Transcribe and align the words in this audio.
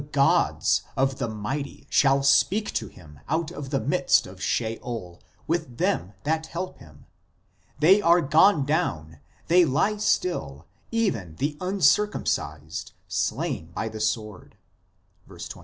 gods) 0.13 0.81
of 0.97 1.19
the 1.19 1.27
mighty 1.29 1.85
shall 1.87 2.23
speak 2.23 2.71
to 2.73 2.87
him 2.87 3.19
out 3.29 3.51
of 3.51 3.69
the 3.69 3.79
midst 3.79 4.25
of 4.25 4.41
Sheol 4.41 5.21
with 5.45 5.77
them 5.77 6.13
that 6.23 6.47
help 6.47 6.79
him; 6.79 7.05
they 7.77 8.01
are 8.01 8.19
gone 8.21 8.65
down, 8.65 9.19
they 9.45 9.63
lie 9.63 9.97
still, 9.97 10.65
even 10.89 11.35
the 11.35 11.55
uncircumcised, 11.61 12.93
slain 13.07 13.71
by 13.73 13.89
the 13.89 13.99
sword" 14.01 14.57
(verse 15.27 15.47
21). 15.47 15.59